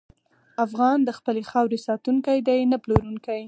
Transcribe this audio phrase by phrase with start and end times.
[0.65, 3.39] افغان د خپلې خاورې ساتونکی دی، نه پلورونکی.